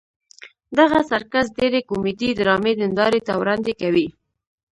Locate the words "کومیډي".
1.89-2.29